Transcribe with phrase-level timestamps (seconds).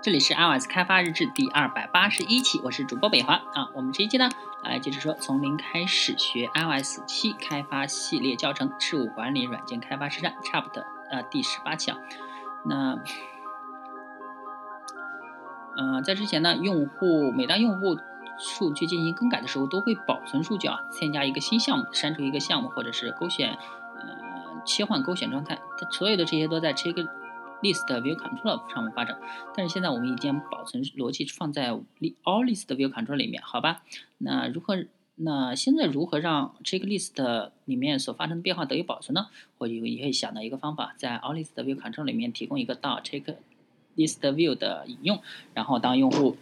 [0.00, 3.68] 这里是 iOS 开发日志第二百八十一期，我是主播北华啊。
[3.74, 4.30] 我们这一期呢，
[4.62, 11.98] 来接着说从零开始学 iOS 七开发系列教程，事务管理软件开发实战 Chapter 呃第十八期啊。
[12.64, 13.00] 那
[15.76, 17.98] 嗯，在之前呢，用户每当用户
[18.38, 27.04] 数据进行更改的时候，都会保存数据啊，添加一个新项目，删除一个项目，或者是勾选呃切换勾选状态，它所有的这些都在这个。
[27.62, 29.18] List view control 上面发展，
[29.54, 33.82] 但是现在我们已经保存逻辑放在 all list view control 里面，好吧？
[34.18, 34.86] 那如何？
[35.20, 39.26] 那现在如何让 check list 里面所发生的变化得以保存呢？
[39.58, 43.34] 我也也可以想到一个方法，在 all list view control 里面提供一个到 check
[43.96, 45.20] list view 的引用，
[45.54, 46.36] 然后当用户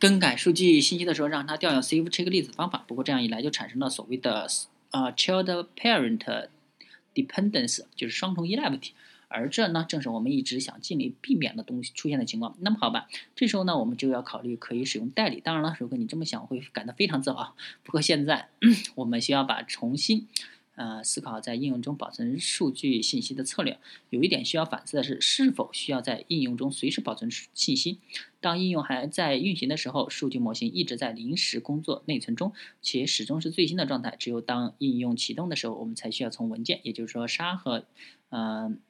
[0.00, 2.84] 更改数据信息的时候，让它调用 save check list 方法。
[2.88, 4.48] 不过这样一来就产生了所谓的
[4.90, 6.48] 呃 child parent
[7.14, 8.92] dependence，就是双重依赖问题。
[9.32, 12.56] 而这呢，正是我们一直想尽力避免的东西出现的情况。
[12.60, 15.40] 那么好吧，这时候呢，我们就要考虑可以使用代理。
[15.40, 17.56] 当然了，如果你这么想，会感到非常自豪。
[17.82, 18.50] 不过现在
[18.94, 20.28] 我们需要把重新
[20.74, 23.78] 呃思考在应用中保存数据信息的策略。
[24.10, 27.98] 有一点需要反思的是，是否需要在应用中随时保存信息？
[28.40, 34.16] 当应用还在运行的时候，数据模型一直在临时工作内存中，且始终是最新的状态。
[34.18, 37.84] 只有当应用启动的时候，我们才需要从文件，也就是说沙盒，
[38.30, 38.80] 嗯。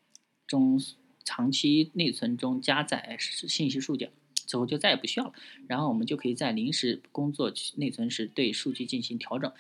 [0.53, 0.79] 中
[1.25, 5.33] 长期内存中加载信息数据，之后就再也不需要了。
[5.67, 9.51] 然后我们就可以在临时工作内存时对数据进行调整。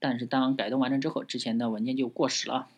[0.00, 2.68] 但是当改动完成之后，之前的文件就过时了。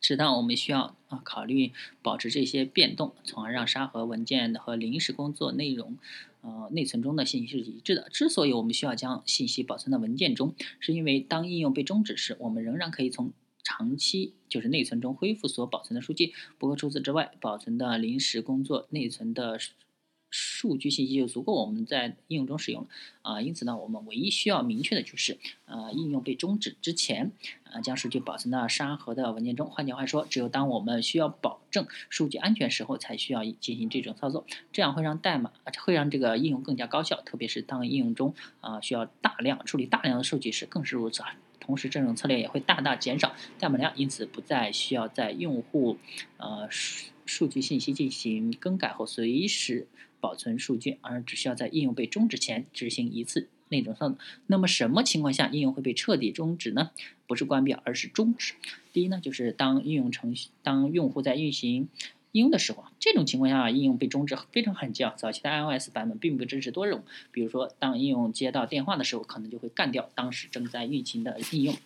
[0.00, 1.70] 适当我们需要啊考虑
[2.02, 5.96] 保持这些变动，从而让沙盒文件和临时工作内容
[6.40, 8.08] 呃内存中的信息是一致的。
[8.10, 19.58] 之所以我们需要将信息保存到文件中，是因为当应用被终止时，我们仍然可以从长期就是内存中恢复所保存的数据，不过除此之外，保存的临时工作内存的
[20.30, 22.88] 数据信息就足够我们在应用中使用了
[23.20, 23.42] 啊。
[23.42, 27.32] 因此呢，我们唯一需要明确的就是，呃，应用被终止之前，
[27.64, 29.68] 呃，将数据保存到沙盒的文件中。
[29.68, 34.46] 换句话说，只有当我们需要保证数据安全时候，才需要进行这种操作。
[34.72, 35.52] 这样会让代码
[35.84, 41.36] 会让这个应用更加高效，特别是当应用中啊需要大量处理大量的数据时，更是如此啊。
[41.64, 45.96] 同时，这种策略也会大大减少代码量，因此不再需要在用户
[46.38, 46.68] 呃
[47.24, 49.86] 数据信息进行更改后随时
[50.20, 54.18] 保存数据，而只需要在应用被终止前执行一次内容操作。
[54.48, 56.90] 那么，什么情况下应用会被彻底终止呢？
[57.28, 58.54] 不是关闭，而是终止。
[58.92, 61.88] 第一呢，就是当应用程序当用户在运行。
[62.32, 65.14] 应用的时候啊，这种情况下应用被终止非常罕见啊。
[65.16, 71.76] 早期的 iOS 版本并不支持多任务，比如说当应用接到电话的时候，可能就会干掉当时正在运行的应用。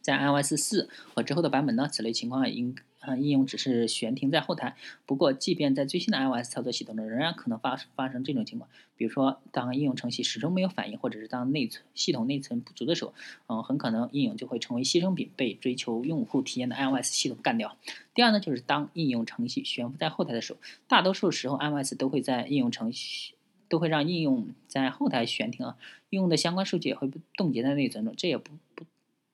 [0.00, 2.74] 在 iOS 四和之后的版本呢，此类情况应。
[3.06, 4.76] 嗯，应用只是悬停在后台。
[5.06, 8.68] 不过，即便在最新的 iOS 操作系统中，仍然可能发发生这种情况。
[8.96, 13.14] 比如说，当应用程序始终没有反应，或者是当内存系统内存不足的时候，
[13.48, 17.76] 嗯，很可能应用就会成为牺牲品，被追求用户体验的 iOS 系统干掉。
[18.14, 23.34] 第二呢，就是当应用程序悬浮在后台的时候，大多数时候 iOS 都会在应用程序
[23.68, 25.76] 都会让应用在后台悬停啊，
[26.08, 28.84] 应用的相关数据也会冻结在内存中，这也不不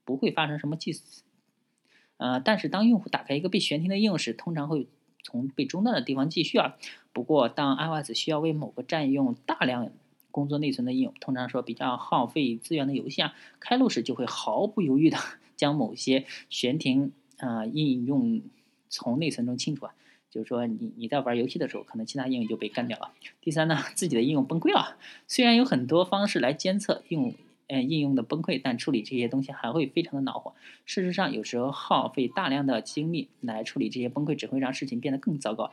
[0.05, 0.93] 不会发生什么计
[2.23, 4.87] 呃，但是当用户打开一个被悬停的应用时，通常会
[5.25, 6.77] 从被中断的地方继续啊。
[7.13, 9.91] 不过，当 iOS 需要为某个占用大量
[10.31, 15.19] 工作内存的应用，通常说比较耗费资源的游戏啊，开路时就会毫不犹豫的
[15.57, 18.41] 将某些悬停啊应用
[18.89, 19.95] 从内存中清除啊。
[20.31, 23.11] 就是说，你你在玩游戏的时候，可能其他应用就被干掉了。
[23.41, 24.97] 第三呢，自己的应用崩溃了，
[25.27, 27.35] 虽然有很多方式来监测用。
[27.75, 30.53] 嗯，应用的崩溃，但处理这些东西还会非常的恼火。
[30.85, 35.73] 事实上，有时候耗费大量的精力来处理这些崩溃，只会让事情变得更糟糕。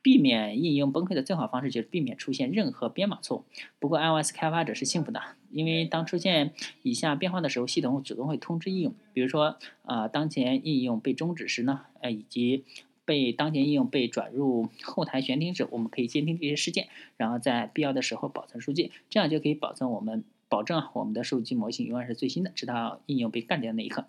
[0.00, 3.44] 避免应用崩溃的最好方式就是避免出现任何编码错误。
[3.80, 5.20] 不过，iOS 开发者是幸福的，
[5.50, 6.52] 因为当出现
[6.82, 8.94] 以下变化的时候，系统主动会通知应用。
[9.12, 12.64] 比如说，啊，当前应用被终止时呢，呃，以及
[13.04, 16.86] 被当前应用被转入后台悬停时，我们可以监听这些事件，
[17.16, 20.22] 然后在必要的时候保存数据，这样就可以保证我们。
[20.48, 24.06] 保证我们的数据模型永远是最新的，直到应用被干掉那一刻。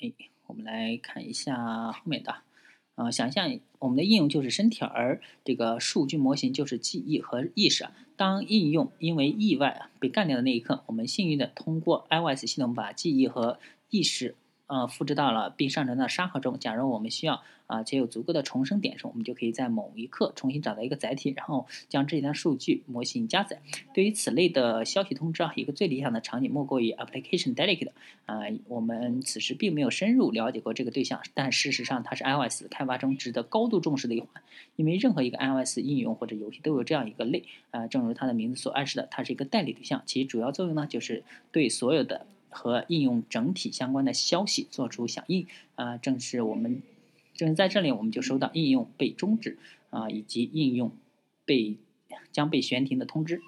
[0.00, 0.12] 哎，
[0.46, 2.42] 我们来看一下后面的。
[2.96, 7.88] 呃，想象我们的应用就是身体，而这个数据模型就是记忆和意识。
[8.16, 13.58] 当应用因为意外被干掉的那一刻，我们幸运的通过 iOS 系统把记忆和
[13.88, 14.36] 意识
[14.70, 16.58] 呃复制到了并上传到沙盒中。
[16.58, 23.60] 假如我们需要啊且有足够的重生点数，我们就可以在某一刻重新找到一个载体，然后将这一段数据模型加载。
[23.92, 27.90] 对于此类的消息通知啊，一个最理想的场景莫过于 application delegate。
[28.26, 34.28] 啊，我们此时并没有深入了解过这个对象，但事实上它是 iOS 开发中值得高度重视的一环，
[34.76, 42.24] 因为任何一个 iOS 应用或者游戏都有这样一个类啊，正如它的名字所暗示的，它是一个代理对象，其主要作用呢就是对所有的。
[42.50, 46.82] 和应用整体相关的消息做出响应啊，正是我们，
[47.34, 49.58] 正是在这里，我们就收到应用被终止
[49.90, 50.92] 啊，以及应用
[51.44, 51.76] 被
[52.32, 53.40] 将被悬停的通知。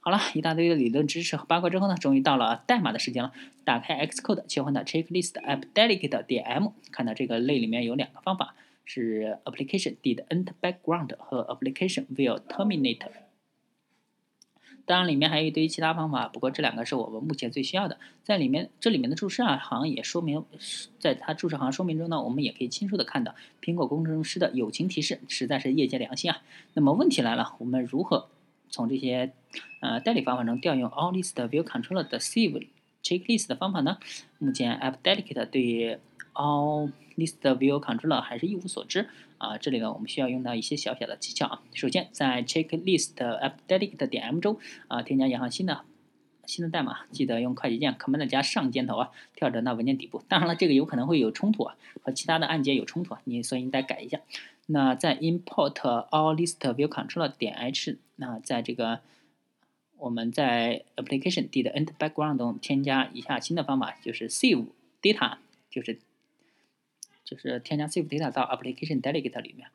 [0.00, 3.32] 好了一大堆的理论知识和八卦之后呢，终于到了代码的时间了。
[3.64, 8.54] 打开 Xcode，切换到 Checklist App Delegate 点 M，看到这个类里面有两个方法，
[8.86, 13.27] 是 Application Did End background 和 Application will terminate。
[14.88, 17.98] 当然，里面还有一堆其他方法，不过这两个是我们目前最需要的。
[18.24, 20.42] 在里面，这里面的注释啊，好像也说明，
[20.98, 26.38] 在它注释行说明中呢，我们也可以清楚的看到，苹果工程师的友情提示实在是业界良心啊。
[26.72, 28.28] 那么问题来了，我们如何
[28.70, 29.32] 从这些
[29.80, 32.66] 呃代理方法中调用 All List View Controller 的 Save
[33.02, 33.98] Checklist 的方法呢？
[34.38, 35.98] 目前 App Delegate 对于
[36.38, 39.08] all list view Controller 还是一无所知。
[39.38, 41.62] 啊，这里呢我们需要用到一些小小的技巧啊。
[41.72, 44.58] 首先在 checklist update 点 M 中，
[44.88, 45.82] 啊，添加一行新的
[46.44, 50.24] 新的代码，记得用快捷键 command 加上箭头啊，跳转到文件底部。
[50.26, 54.18] 当然了，这个有可能会有冲突啊，和其他的按键有冲突啊，你所以你得改一下。
[54.66, 55.74] 那在 import
[56.10, 58.98] all list view Controller 点 H，那在这个
[59.98, 64.66] 我们在 application did end background 中添加一下新的方法，就是 save
[65.00, 65.36] data
[65.70, 66.00] 就是。
[67.28, 69.68] 就是添加 save data 到 application delegate 里面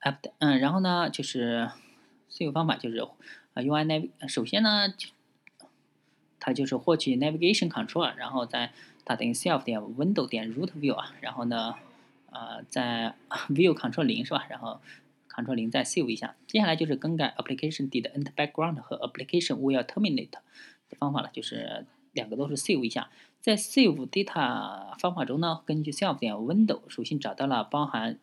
[0.00, 1.70] ，app 嗯，然后呢，就是
[2.28, 4.92] save 方法就是啊 UI nav，首先呢，
[6.40, 8.72] 它就是获取 navigation control，然后在
[9.04, 11.76] 它等于 self 点 window 点 root view 啊，然后呢，
[12.32, 13.14] 呃，在
[13.50, 14.44] view control 零是吧？
[14.50, 14.80] 然后
[15.30, 20.42] control 零再 save 一下，接下来就是更改 application dident background 和 application will terminate 的
[20.98, 21.86] 方法了，就是
[22.16, 23.08] 两个都是 save 一下。
[23.40, 28.18] 在 save data 方法中呢，根据 self 点 window 属性找到了包含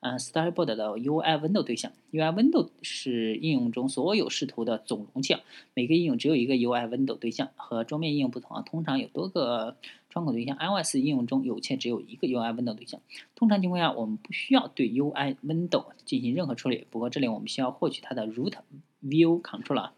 [0.00, 1.92] 嗯 storyboard 的 UI window 对象。
[2.10, 5.36] UI window 是应用中所有视图的总容器。
[5.74, 9.76] 每个应用只有一个 UI window 对象，和桌面应用不同啊，通常有多个
[10.08, 10.56] 窗口对象。
[10.56, 13.00] iOS 应用中有且只有一个 UI window 对象。
[13.34, 16.86] 通常情况下，我们不需要对 UI window 进行任何处理。
[16.90, 18.54] 不过这里我们需要获取它的 root
[19.04, 19.90] view controller。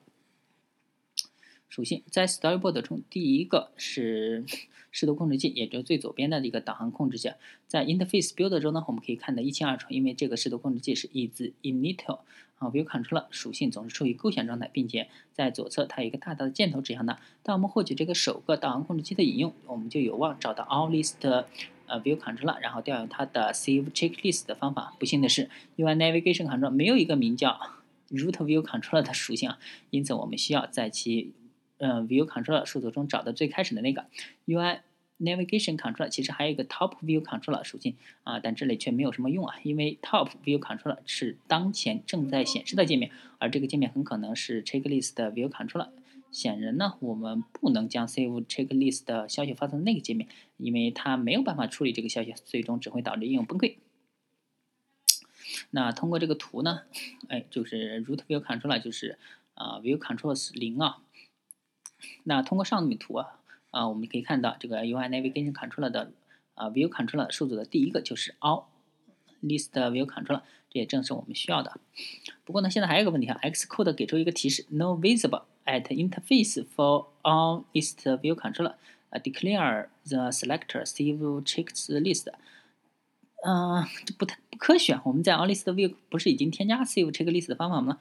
[1.68, 4.44] 属性在 Storyboard 中，第一个是
[4.92, 7.32] 视图控制器，也就是最左边的一个导航控制器。
[7.66, 12.20] 在 Interface Builder 中呢，我们可以看得一清二楚，因为这个视图控制器是 is initial
[12.58, 17.18] 啊 View Controller 属性总是处于构选状态，并且在左侧它有一个大大的箭头指向它。
[17.42, 21.16] 当我们获取这个首个导航控制器的引用，我们就有望找到 All List
[21.86, 24.94] 呃 View Controller，然后调用它的 Save Checklist 的方法。
[25.00, 27.58] 不幸的是，UI Navigation Controller 没有一个名叫
[28.10, 29.58] Root View Controller 的属性啊，
[29.90, 31.32] 因此我们需要在其
[31.86, 34.06] 嗯，View Controller 数组中找的最开始的那个
[34.46, 34.80] UI
[35.20, 45.90] Navigation Controller，其实还有一个 Top View Controller 属性啊，但这里却没有什么用啊，因为 Top View Controller 是当前正在显示的界面，而这个界面很可能是 Checklist 的 View Controller。
[46.32, 50.26] 显然呢，我们不能将 Save Checklist 的消息发送到那个界面，
[50.56, 53.74] 因为它没有办法处理这个消息，最终只会导致应用崩溃。
[55.70, 56.80] 那通过这个图呢，
[57.28, 59.18] 哎，就是 Root View Controller 就是
[59.52, 61.02] 啊 View Controls 零啊。
[62.24, 63.40] 那通过上面图啊，
[63.70, 66.12] 啊，我们可以看到这个 UI Navigation Controller 的
[66.54, 68.64] 啊 View Controller 数组的第一个就是 All
[69.42, 71.78] List View Controller，这也正是我们需要的。
[72.44, 82.32] 不过呢，现在还有个问题啊，Xcode 给出一个提示：No visible at interface for All List View Controller，declare the selector save checks list。
[83.46, 84.98] 嗯，这不太不科学。
[85.04, 87.98] 我们在 All List View 不是已经添加 save checklist 的方法吗？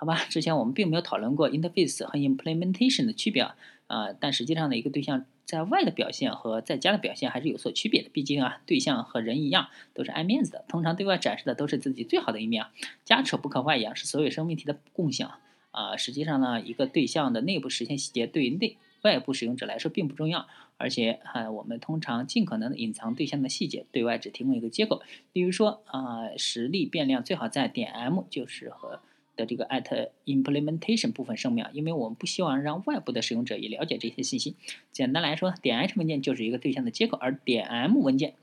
[0.00, 3.54] 好吧，之前我们并没有讨论过 interface 和 implementation 的区别啊，
[3.86, 8.08] 啊，但实际上呢，一个对象在外的表现和在家的表现还是有所区别的。
[8.08, 12.72] 毕竟啊，对象和人一样都是爱面子的，通常对外展示的都是自己最好的一面啊。
[13.04, 15.28] 家丑不可外扬是所有生命体的共性
[15.70, 15.98] 啊。
[15.98, 25.02] 实际上呢，一个对象的内部实现细节对内外部使用者来说并不重要，而且啊，我们通常尽可能的隐藏对象的细节，对外只提供一个接口。
[25.34, 29.02] 例如说啊，实例变量最好在点 m 就是和。
[29.40, 34.54] 的这个 at implementation 部分声明，因为我们不希望让外部的使用者也了解这些信息。
[34.92, 38.34] 简单来说，点 h 文件就是一个对象的接口，而点 m 文件，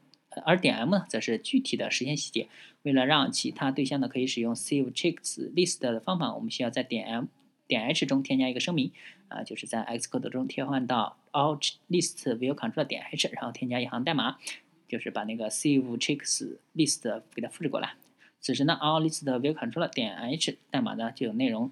[0.44, 2.48] 而点 m 呢，则是具体的实现细节。
[2.82, 7.26] 为了让其他对象呢可以使用 save checks list 的方法，我们需要在点 m
[7.68, 8.92] 点 h 中添加一个声明，
[9.28, 14.38] 啊，就是在 Xcode 中切换到 all list view control 点 h，然后添加一行代码，
[14.88, 17.96] 就是把那个 save checks list 给它复制过来。
[18.40, 21.72] 此时呢，all list view control 点 h 代码呢就有内容，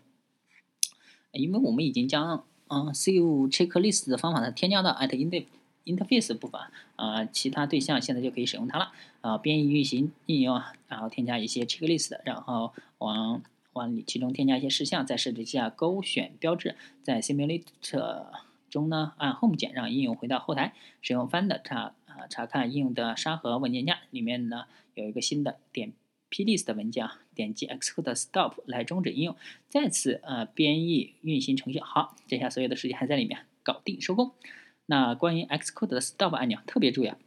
[1.31, 5.45] 因为我们已经将嗯 save checklist 的方法呢添加到 at inter
[5.85, 6.59] interface 部分
[6.95, 8.91] 啊，其他对象现在就可以使用它了
[9.21, 9.37] 啊。
[9.37, 13.41] 编译运行应用，然后添加一些 checklist，然后往
[13.73, 18.25] 往里其中添加一些事项，再设置一下勾选标志，在 simulator
[18.69, 25.93] 中呢按 home 键让应用回到后台，使用 find 查啊查看应用的沙盒文件夹，里面呢有一个新的点
[26.35, 29.37] PDS 的文件啊，点击 xcode stop 来终止应用，
[29.69, 31.79] 再次呃编译运行程序。
[31.79, 34.33] 好，这下所有的事情还在里面，搞定收工。
[34.87, 37.17] 那关于 Xcode 的 Stop 按钮特别注意啊，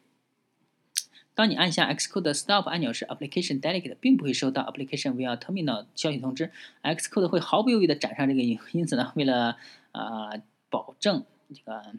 [1.35, 9.57] 当你按下 Xcode 的 Stop 按钮时，Application Delegate 并不会收到 Application via Terminal 消息通知，Xcode 会毫不犹豫地展上这个因因此呢，为了
[9.93, 11.25] 呃保证
[11.55, 11.95] 这个。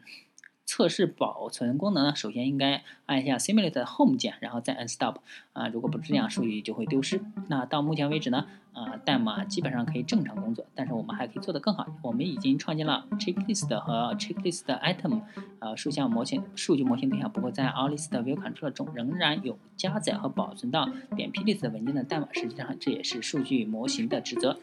[0.70, 5.16] 测试保存功能呢，首先应该按一下 Simulate Home 键，然后再按 Stop
[5.52, 7.20] 啊，如果不这样，数据就会丢失。
[7.48, 11.84] 那到目前为止呢，啊，代码基本上可以正常工作，但是我们还可以做得更好。
[12.02, 15.22] 我们已经创建了 Checklist 和 Checklist Item
[15.58, 24.60] 呃数项模型数据模型对象，不过在 AllList View Controller 中仍然有加载和保存到点 plist 文件的代码，实际上这也是数据模型的职责。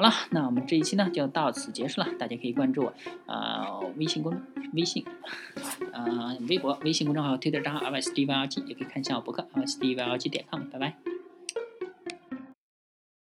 [0.00, 2.08] 好了，那我们这一期呢就到此结束了。
[2.18, 2.94] 大家可以关注我
[3.26, 4.32] 啊微信公
[4.72, 5.04] 微信，
[5.92, 10.62] 呃微博、微信公众号、推特账号 r s d v l g 也可以看一下我博客 r s d v l g 点 com。
[10.70, 11.09] 拜拜。